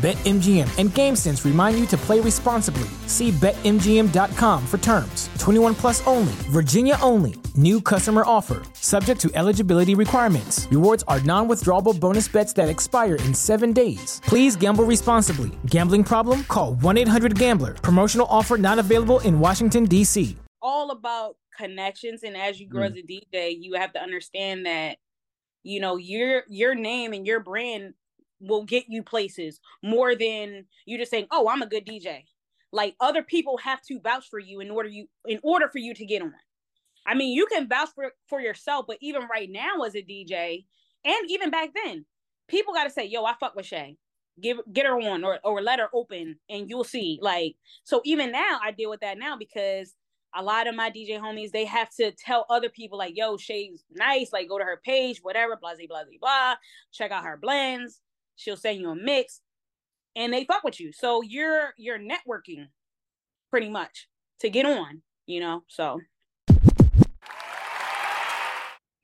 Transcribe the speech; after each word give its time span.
BetMGM 0.00 0.78
and 0.78 0.88
GameSense 0.88 1.44
remind 1.44 1.78
you 1.78 1.84
to 1.88 1.96
play 1.98 2.20
responsibly. 2.20 2.88
See 3.06 3.32
BetMGM.com 3.32 4.66
for 4.66 4.78
terms. 4.78 5.28
21 5.38 5.74
plus 5.74 6.06
only, 6.06 6.32
Virginia 6.48 6.96
only. 7.02 7.34
New 7.54 7.82
customer 7.82 8.22
offer, 8.24 8.62
subject 8.72 9.20
to 9.20 9.30
eligibility 9.34 9.94
requirements. 9.94 10.66
Rewards 10.70 11.04
are 11.06 11.20
non 11.20 11.48
withdrawable 11.48 12.00
bonus 12.00 12.28
bets 12.28 12.54
that 12.54 12.70
expire 12.70 13.16
in 13.16 13.34
seven 13.34 13.74
days. 13.74 14.22
Please 14.24 14.56
gamble 14.56 14.84
responsibly. 14.84 15.50
Gambling 15.66 16.04
problem? 16.04 16.44
Call 16.44 16.76
1 16.76 16.96
800 16.96 17.38
Gambler. 17.38 17.74
Promotional 17.74 18.26
offer 18.30 18.56
not 18.56 18.78
available 18.78 19.18
in 19.18 19.38
Washington, 19.38 19.84
D.C. 19.84 20.34
All 20.62 20.92
about 20.92 21.36
connections. 21.54 22.22
And 22.22 22.38
as 22.38 22.58
you 22.58 22.66
grow 22.66 22.88
mm. 22.88 22.92
as 22.92 22.96
a 22.96 23.02
DJ, 23.02 23.54
you 23.60 23.74
have 23.74 23.92
to 23.92 24.00
understand 24.00 24.64
that, 24.64 24.96
you 25.62 25.78
know, 25.78 25.98
your 25.98 26.44
your 26.48 26.74
name 26.74 27.12
and 27.12 27.26
your 27.26 27.40
brand 27.40 27.92
will 28.40 28.64
get 28.64 28.86
you 28.88 29.02
places 29.02 29.60
more 29.82 30.14
than 30.14 30.64
you 30.86 30.98
just 30.98 31.10
saying, 31.10 31.26
"Oh, 31.30 31.48
I'm 31.48 31.62
a 31.62 31.66
good 31.66 31.86
DJ." 31.86 32.24
Like 32.72 32.96
other 33.00 33.22
people 33.22 33.58
have 33.58 33.82
to 33.82 34.00
vouch 34.00 34.28
for 34.28 34.38
you 34.38 34.60
in 34.60 34.70
order 34.70 34.88
you 34.88 35.06
in 35.26 35.40
order 35.42 35.68
for 35.68 35.78
you 35.78 35.94
to 35.94 36.06
get 36.06 36.22
on. 36.22 36.34
I 37.06 37.14
mean, 37.14 37.34
you 37.36 37.46
can 37.46 37.68
vouch 37.68 37.90
for 37.94 38.12
for 38.28 38.40
yourself, 38.40 38.86
but 38.88 38.98
even 39.00 39.22
right 39.30 39.50
now 39.50 39.82
as 39.82 39.94
a 39.94 40.02
DJ, 40.02 40.64
and 41.04 41.30
even 41.30 41.50
back 41.50 41.70
then, 41.74 42.06
people 42.48 42.74
got 42.74 42.84
to 42.84 42.90
say, 42.90 43.06
"Yo, 43.06 43.24
I 43.24 43.34
fuck 43.38 43.54
with 43.54 43.66
Shay." 43.66 43.96
Give 44.40 44.60
get 44.72 44.86
her 44.86 44.98
on 44.98 45.24
or 45.24 45.38
or 45.44 45.60
let 45.60 45.80
her 45.80 45.88
open, 45.92 46.38
and 46.48 46.68
you'll 46.68 46.84
see. 46.84 47.18
Like 47.20 47.56
so, 47.84 48.00
even 48.04 48.32
now, 48.32 48.58
I 48.62 48.70
deal 48.70 48.90
with 48.90 49.00
that 49.00 49.18
now 49.18 49.36
because 49.36 49.94
a 50.34 50.42
lot 50.42 50.68
of 50.68 50.76
my 50.76 50.90
DJ 50.90 51.18
homies, 51.18 51.50
they 51.50 51.64
have 51.64 51.90
to 51.96 52.12
tell 52.12 52.46
other 52.48 52.68
people 52.68 52.96
like, 52.96 53.16
yo, 53.16 53.36
Shay's 53.36 53.82
nice, 53.90 54.32
like 54.32 54.48
go 54.48 54.58
to 54.58 54.64
her 54.64 54.80
page, 54.84 55.18
whatever, 55.22 55.56
blah, 55.56 55.74
blah, 55.74 55.86
blah, 55.88 56.04
blah. 56.20 56.54
Check 56.92 57.10
out 57.10 57.24
her 57.24 57.36
blends 57.36 58.00
she'll 58.40 58.56
send 58.56 58.80
you 58.80 58.90
a 58.90 58.96
mix 58.96 59.42
and 60.16 60.32
they 60.32 60.44
fuck 60.44 60.64
with 60.64 60.80
you. 60.80 60.92
So 60.92 61.22
you're 61.22 61.74
you're 61.76 61.98
networking 61.98 62.68
pretty 63.50 63.68
much 63.68 64.08
to 64.40 64.48
get 64.50 64.66
on 64.66 65.02
you 65.26 65.40
know 65.40 65.62
so. 65.68 66.00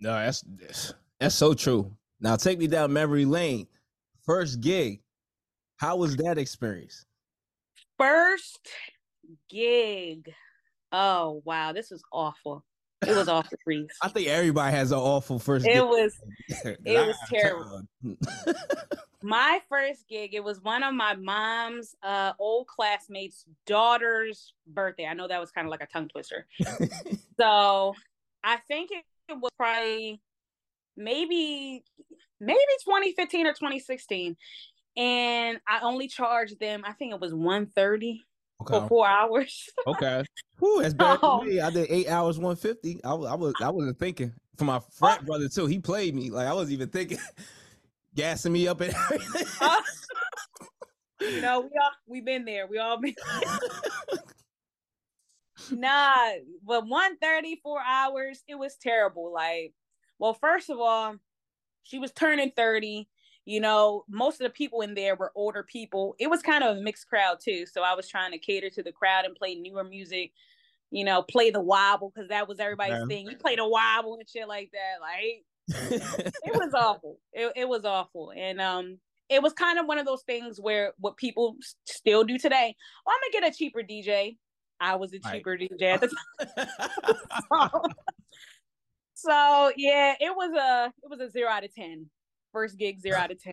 No 0.01 0.13
that's 0.13 0.45
that's 1.21 1.35
so 1.35 1.55
true. 1.55 1.93
Now 2.21 2.37
take 2.37 2.59
me 2.59 2.67
down 2.67 2.93
memory 2.93 3.25
lane. 3.25 3.67
First 4.25 4.61
gig 4.61 5.01
how 5.77 5.97
was 5.97 6.17
that 6.17 6.39
experience? 6.39 7.05
First 7.99 8.69
gig. 9.51 10.33
Oh 10.93 11.43
wow 11.45 11.73
this 11.73 11.93
is 11.93 12.03
awful 12.11 12.65
it 13.03 13.17
was 13.17 13.29
awful 13.29 13.59
freeze. 13.63 13.89
I 14.03 14.09
think 14.09 14.29
everybody 14.29 14.75
has 14.75 14.93
an 14.93 14.99
awful 14.99 15.39
first. 15.39 15.67
It 15.67 15.75
gig. 15.75 15.83
was, 15.83 16.17
it 16.49 17.07
was 17.07 17.17
terrible. 17.29 17.83
my 19.23 19.61
first 19.69 20.09
gig, 20.09 20.35
it 20.35 20.43
was 20.43 20.63
one 20.63 20.83
of 20.83 20.95
my 20.95 21.15
mom's 21.15 21.95
uh, 22.03 22.33
old 22.39 22.67
classmates' 22.67 23.45
daughter's 23.67 24.55
birthday. 24.67 25.07
I 25.07 25.15
know 25.15 25.29
that 25.29 25.41
was 25.41 25.51
kind 25.51 25.67
of 25.67 25.71
like 25.71 25.83
a 25.83 25.87
tongue 25.87 26.09
twister. 26.09 26.47
so 27.39 27.95
I 28.43 28.57
think 28.69 28.91
it, 28.93 29.05
it 29.29 29.39
was 29.41 29.51
probably 29.57 30.21
maybe 30.97 31.83
maybe 32.41 32.59
2015 32.85 33.47
or 33.47 33.53
2016 33.53 34.37
and 34.97 35.61
i 35.67 35.81
only 35.83 36.09
charged 36.09 36.59
them 36.59 36.83
i 36.87 36.93
think 36.93 37.13
it 37.13 37.21
was 37.21 37.35
130 37.35 38.23
okay. 38.61 38.81
for 38.81 38.89
four 38.89 39.07
hours 39.07 39.69
okay 39.87 40.25
Whew, 40.59 40.83
that's 40.83 40.95
bad 40.95 41.19
oh. 41.23 41.41
for 41.41 41.45
me 41.45 41.61
i 41.61 41.71
did 41.71 41.87
eight 41.91 42.09
hours 42.09 42.39
150 42.39 43.05
i, 43.05 43.11
I 43.11 43.35
was 43.35 43.55
i 43.61 43.71
wasn't 43.71 43.99
thinking 43.99 44.33
for 44.57 44.65
my 44.65 44.81
frat 44.93 45.21
oh. 45.23 45.27
brother 45.27 45.49
too 45.49 45.67
he 45.67 45.79
played 45.79 46.15
me 46.15 46.31
like 46.31 46.47
i 46.47 46.53
wasn't 46.53 46.75
even 46.75 46.89
thinking 46.89 47.19
gassing 48.15 48.53
me 48.53 48.67
up 48.67 48.81
and 48.81 48.95
everything. 48.95 49.47
You 51.21 51.41
know, 51.41 51.61
we 51.61 51.71
all 51.83 51.91
we've 52.07 52.25
been 52.25 52.45
there. 52.45 52.67
We 52.67 52.79
all 52.79 53.01
been 53.01 53.15
nah, 55.71 56.33
but 56.65 56.87
134 56.87 57.81
hours, 57.87 58.43
it 58.49 58.55
was 58.57 58.77
terrible. 58.77 59.33
Like, 59.33 59.73
well, 60.19 60.35
first 60.35 60.71
of 60.71 60.79
all, 60.79 61.17
she 61.83 61.99
was 61.99 62.13
turning 62.13 62.53
30. 62.55 63.09
You 63.47 63.61
know, 63.61 64.05
most 64.09 64.41
of 64.41 64.45
the 64.45 64.51
people 64.51 64.81
in 64.81 64.95
there 64.95 65.15
were 65.15 65.33
older 65.37 65.63
people. 65.63 66.17
It 66.19 66.29
was 66.29 66.43
kind 66.43 66.65
of 66.65 66.77
a 66.77 66.81
mixed 66.81 67.09
crowd 67.09 67.39
too. 67.41 67.65
So 67.65 67.83
I 67.83 67.95
was 67.95 68.09
trying 68.09 68.33
to 68.33 68.39
cater 68.39 68.69
to 68.71 68.83
the 68.83 68.91
crowd 68.93 69.25
and 69.25 69.37
play 69.37 69.55
newer 69.55 69.85
music, 69.85 70.33
you 70.91 71.05
know, 71.05 71.23
play 71.23 71.51
the 71.51 71.61
wobble 71.61 72.13
because 72.13 72.29
that 72.29 72.49
was 72.49 72.59
everybody's 72.59 73.07
thing. 73.07 73.27
You 73.31 73.37
play 73.37 73.55
the 73.55 73.67
wobble 73.67 74.17
and 74.19 74.29
shit 74.29 74.49
like 74.49 74.73
that. 74.73 75.01
Like 75.01 75.45
it 76.45 76.55
was 76.55 76.75
awful. 76.75 77.19
It, 77.33 77.53
it 77.55 77.69
was 77.69 77.85
awful. 77.85 78.33
And 78.37 78.61
um 78.61 78.99
it 79.29 79.43
was 79.43 79.53
kind 79.53 79.79
of 79.79 79.87
one 79.87 79.99
of 79.99 80.07
those 80.07 80.23
things 80.23 80.61
where 80.61 80.93
what 80.99 81.17
people 81.17 81.57
still 81.85 82.25
do 82.25 82.39
today. 82.39 82.75
Oh, 83.07 83.13
I'm 83.13 83.33
gonna 83.33 83.47
get 83.47 83.55
a 83.55 83.57
cheaper 83.57 83.83
DJ. 83.83 84.37
I 84.81 84.97
was 84.97 85.13
a 85.13 85.19
cheaper 85.19 85.53
right. 85.53 85.71
DJ 85.71 85.83
at 85.83 86.01
the 86.01 86.09
time. 86.09 86.69
so, 87.51 87.83
so, 89.15 89.73
yeah, 89.77 90.15
it 90.21 90.35
was 90.35 90.53
a 90.53 90.93
it 91.03 91.11
was 91.11 91.21
a 91.21 91.31
zero 91.31 91.49
out 91.49 91.65
of 91.65 91.75
ten. 91.75 92.11
First 92.57 92.79
gig, 92.79 92.99
zero 92.99 93.19
out 93.19 93.31
of 93.31 93.39
ten. 93.39 93.53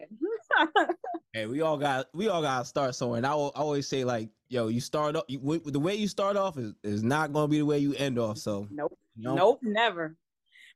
hey, 1.33 1.45
we 1.45 1.59
all 1.59 1.77
got 1.77 2.07
we 2.13 2.29
all 2.29 2.41
got 2.41 2.59
to 2.59 2.65
start 2.65 2.95
somewhere. 2.95 3.17
And 3.17 3.27
I, 3.27 3.35
will, 3.35 3.51
I 3.53 3.59
always 3.59 3.85
say 3.85 4.05
like, 4.05 4.29
yo, 4.47 4.69
you 4.69 4.79
start 4.79 5.17
off 5.17 5.25
you, 5.27 5.61
the 5.65 5.77
way 5.77 5.93
you 5.93 6.07
start 6.07 6.37
off 6.37 6.57
is, 6.57 6.73
is 6.85 7.03
not 7.03 7.33
going 7.33 7.47
to 7.47 7.51
be 7.51 7.57
the 7.57 7.65
way 7.65 7.79
you 7.79 7.93
end 7.95 8.17
off. 8.17 8.37
So 8.37 8.65
nope, 8.71 8.97
you 9.17 9.23
know? 9.25 9.35
nope, 9.35 9.59
never. 9.61 10.15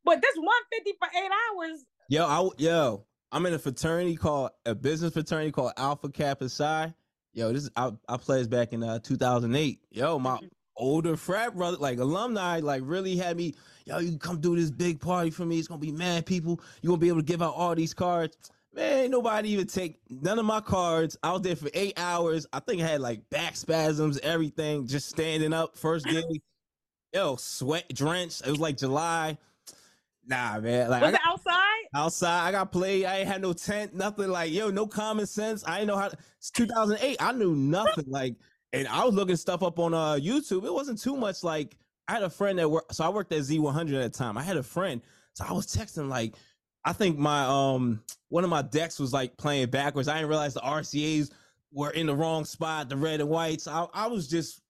But 0.03 0.21
this 0.21 0.35
150 0.35 0.91
for 0.99 1.07
eight 1.17 1.31
hours. 1.31 1.85
Yo, 2.09 2.25
I 2.25 2.49
yo, 2.61 3.05
I'm 3.31 3.45
in 3.45 3.53
a 3.53 3.59
fraternity 3.59 4.17
called 4.17 4.51
a 4.65 4.75
business 4.75 5.13
fraternity 5.13 5.53
called 5.53 5.71
Alpha 5.77 6.09
Kappa 6.09 6.49
Psi. 6.49 6.93
Yo, 7.31 7.53
this 7.53 7.63
is 7.63 7.71
I, 7.77 7.93
I 8.09 8.17
pledged 8.17 8.49
back 8.49 8.73
in 8.73 8.83
uh, 8.83 8.99
2008. 8.99 9.79
Yo, 9.91 10.19
my 10.19 10.31
mm-hmm. 10.31 10.47
Older 10.77 11.17
frat 11.17 11.55
brother, 11.55 11.77
like 11.77 11.99
alumni, 11.99 12.59
like 12.59 12.81
really 12.85 13.15
had 13.15 13.37
me. 13.37 13.55
Yo, 13.85 13.99
you 13.99 14.17
come 14.17 14.39
do 14.39 14.55
this 14.55 14.71
big 14.71 14.99
party 14.99 15.29
for 15.29 15.45
me. 15.45 15.59
It's 15.59 15.67
gonna 15.67 15.79
be 15.79 15.91
mad 15.91 16.25
people. 16.25 16.59
You 16.81 16.89
gonna 16.89 16.99
be 16.99 17.07
able 17.07 17.19
to 17.19 17.25
give 17.25 17.41
out 17.41 17.53
all 17.55 17.75
these 17.75 17.93
cards. 17.93 18.37
Man, 18.73 19.09
nobody 19.09 19.49
even 19.49 19.65
take 19.65 19.99
none 20.09 20.37
of 20.37 20.45
my 20.45 20.59
cards. 20.59 21.17
I 21.23 21.31
was 21.31 21.41
there 21.41 21.55
for 21.55 21.69
eight 21.73 21.97
hours. 21.97 22.45
I 22.53 22.59
think 22.59 22.81
I 22.81 22.87
had 22.87 23.01
like 23.01 23.27
back 23.29 23.55
spasms, 23.55 24.19
everything, 24.19 24.85
just 24.85 25.09
standing 25.09 25.53
up. 25.53 25.77
First 25.77 26.05
day, 26.05 26.23
yo, 27.13 27.35
sweat 27.37 27.85
drenched. 27.93 28.45
It 28.45 28.51
was 28.51 28.59
like 28.59 28.77
July. 28.77 29.37
Nah, 30.27 30.59
man. 30.59 30.89
Like, 30.89 31.01
was 31.01 31.11
got, 31.11 31.21
it 31.21 31.27
outside? 31.27 31.83
Outside. 31.95 32.47
I 32.47 32.51
got 32.51 32.71
played. 32.71 33.05
I 33.05 33.19
ain't 33.19 33.27
had 33.27 33.41
no 33.41 33.53
tent, 33.53 33.95
nothing. 33.95 34.27
Like, 34.27 34.51
yo, 34.51 34.69
no 34.69 34.85
common 34.85 35.25
sense. 35.25 35.63
I 35.65 35.79
didn't 35.79 35.87
know 35.87 35.97
how. 35.97 36.09
It's 36.37 36.51
2008. 36.51 37.17
I 37.19 37.31
knew 37.31 37.55
nothing. 37.55 38.05
like, 38.07 38.35
and 38.77 38.87
I 38.87 39.03
was 39.05 39.15
looking 39.15 39.35
stuff 39.35 39.63
up 39.63 39.79
on 39.79 39.93
uh 39.93 40.13
YouTube. 40.13 40.65
It 40.65 40.73
wasn't 40.73 41.01
too 41.01 41.15
much. 41.15 41.43
Like, 41.43 41.77
I 42.07 42.13
had 42.13 42.23
a 42.23 42.29
friend 42.29 42.59
that 42.59 42.69
worked. 42.69 42.93
So 42.95 43.03
I 43.03 43.09
worked 43.09 43.31
at 43.33 43.39
Z100 43.39 44.05
at 44.05 44.13
the 44.13 44.17
time. 44.17 44.37
I 44.37 44.43
had 44.43 44.57
a 44.57 44.63
friend. 44.63 45.01
So 45.33 45.45
I 45.47 45.53
was 45.53 45.67
texting 45.67 46.09
like, 46.09 46.35
I 46.85 46.93
think 46.93 47.17
my 47.17 47.43
um 47.45 48.01
one 48.29 48.43
of 48.43 48.49
my 48.49 48.61
decks 48.61 48.99
was 48.99 49.13
like 49.13 49.37
playing 49.37 49.69
backwards. 49.69 50.07
I 50.07 50.15
didn't 50.15 50.29
realize 50.29 50.53
the 50.53 50.61
RCA's 50.61 51.31
were 51.71 51.91
in 51.91 52.07
the 52.07 52.15
wrong 52.15 52.45
spot, 52.45 52.89
the 52.89 52.97
red 52.97 53.19
and 53.19 53.29
whites. 53.29 53.67
I, 53.67 53.87
I 53.93 54.07
was 54.07 54.27
just 54.27 54.61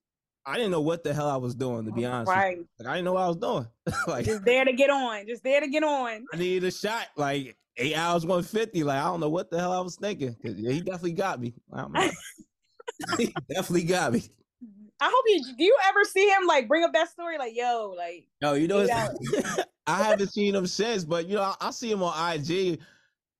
I 0.45 0.55
didn't 0.55 0.71
know 0.71 0.81
what 0.81 1.03
the 1.03 1.13
hell 1.13 1.29
I 1.29 1.35
was 1.35 1.53
doing 1.53 1.85
to 1.85 1.91
be 1.91 2.05
honest. 2.05 2.31
Right. 2.31 2.57
Like 2.79 2.87
I 2.87 2.93
didn't 2.93 3.05
know 3.05 3.13
what 3.13 3.23
I 3.23 3.27
was 3.27 3.37
doing. 3.37 3.67
like 4.07 4.25
just 4.25 4.45
there 4.45 4.65
to 4.65 4.73
get 4.73 4.89
on. 4.89 5.27
Just 5.27 5.43
there 5.43 5.59
to 5.59 5.67
get 5.67 5.83
on. 5.83 6.25
I 6.33 6.37
needed 6.37 6.67
a 6.67 6.71
shot. 6.71 7.07
Like 7.17 7.57
eight 7.75 7.95
hours, 7.95 8.25
150. 8.25 8.83
Like 8.83 8.99
I 8.99 9.05
don't 9.05 9.19
know 9.19 9.29
what 9.29 9.51
the 9.51 9.59
hell 9.59 9.71
I 9.71 9.81
was 9.81 9.95
thinking. 9.95 10.35
Yeah, 10.43 10.71
he 10.71 10.81
definitely 10.81 11.13
got 11.13 11.39
me. 11.39 11.53
he 13.17 13.33
definitely 13.49 13.83
got 13.83 14.13
me. 14.13 14.23
I 14.99 15.11
hope 15.13 15.23
you 15.27 15.43
do 15.57 15.63
you 15.63 15.77
ever 15.87 16.03
see 16.03 16.27
him 16.27 16.47
like 16.47 16.67
bring 16.67 16.83
up 16.83 16.93
that 16.93 17.09
story? 17.09 17.37
Like, 17.37 17.55
yo, 17.55 17.93
like 17.95 18.27
no, 18.41 18.53
you 18.53 18.67
know 18.67 18.87
I 19.87 20.03
haven't 20.03 20.29
seen 20.29 20.55
him 20.55 20.65
since, 20.65 21.05
but 21.05 21.27
you 21.27 21.35
know, 21.35 21.43
I, 21.43 21.55
I 21.61 21.71
see 21.71 21.91
him 21.91 22.01
on 22.01 22.33
IG. 22.33 22.79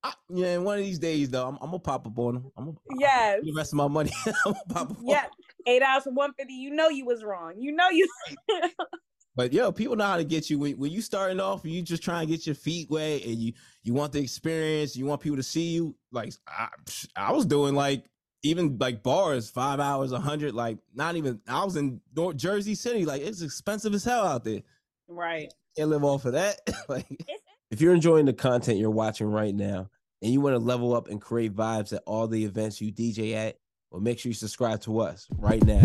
I, 0.04 0.12
yeah, 0.30 0.58
one 0.58 0.78
of 0.78 0.84
these 0.84 1.00
days 1.00 1.30
though, 1.30 1.48
I'm, 1.48 1.58
I'm 1.60 1.70
gonna 1.70 1.80
pop 1.80 2.06
up 2.06 2.16
on 2.18 2.36
him. 2.36 2.52
I'm 2.56 2.64
gonna 2.66 2.76
yes. 2.98 3.40
the 3.42 3.52
rest 3.56 3.72
of 3.72 3.78
my 3.78 3.88
money. 3.88 4.12
I'm 4.26 4.52
gonna 4.52 4.58
pop 4.68 4.90
up. 4.92 4.96
Yeah, 5.02 5.24
eight 5.66 5.82
hours 5.82 6.04
for 6.04 6.12
one 6.12 6.32
fifty. 6.34 6.54
You 6.54 6.70
know 6.70 6.88
you 6.88 7.04
was 7.04 7.24
wrong. 7.24 7.54
You 7.58 7.72
know 7.72 7.88
you. 7.90 8.08
But 9.38 9.52
yo, 9.52 9.70
people 9.70 9.94
know 9.94 10.04
how 10.04 10.16
to 10.16 10.24
get 10.24 10.50
you 10.50 10.58
when, 10.58 10.76
when 10.78 10.90
you 10.90 11.00
starting 11.00 11.38
off. 11.38 11.60
You 11.64 11.80
just 11.80 12.02
trying 12.02 12.26
to 12.26 12.32
get 12.32 12.44
your 12.44 12.56
feet 12.56 12.90
wet, 12.90 13.24
and 13.24 13.36
you 13.36 13.52
you 13.84 13.94
want 13.94 14.12
the 14.12 14.18
experience. 14.18 14.96
You 14.96 15.06
want 15.06 15.20
people 15.20 15.36
to 15.36 15.44
see 15.44 15.68
you. 15.68 15.94
Like 16.10 16.32
I, 16.48 16.66
I 17.14 17.30
was 17.30 17.46
doing 17.46 17.76
like 17.76 18.04
even 18.42 18.78
like 18.78 19.02
bars, 19.02 19.50
five 19.50 19.80
hours, 19.80 20.12
a 20.12 20.20
hundred. 20.20 20.54
Like 20.54 20.78
not 20.94 21.16
even. 21.16 21.40
I 21.48 21.64
was 21.64 21.76
in 21.76 22.00
North 22.14 22.36
Jersey 22.36 22.74
City. 22.74 23.04
Like 23.04 23.22
it's 23.22 23.42
expensive 23.42 23.94
as 23.94 24.04
hell 24.04 24.26
out 24.26 24.44
there. 24.44 24.62
Right. 25.08 25.52
Can't 25.76 25.90
live 25.90 26.04
off 26.04 26.24
of 26.24 26.32
that. 26.32 26.60
like 26.88 27.06
if 27.70 27.80
you're 27.80 27.94
enjoying 27.94 28.26
the 28.26 28.32
content 28.32 28.78
you're 28.78 28.90
watching 28.90 29.26
right 29.26 29.54
now, 29.54 29.90
and 30.22 30.32
you 30.32 30.40
want 30.40 30.54
to 30.54 30.60
level 30.60 30.94
up 30.94 31.08
and 31.08 31.20
create 31.20 31.54
vibes 31.54 31.92
at 31.92 32.02
all 32.06 32.26
the 32.26 32.44
events 32.44 32.80
you 32.80 32.92
DJ 32.92 33.34
at, 33.34 33.56
well, 33.90 34.00
make 34.00 34.18
sure 34.18 34.30
you 34.30 34.34
subscribe 34.34 34.80
to 34.82 35.00
us 35.00 35.26
right 35.38 35.64
now. 35.64 35.84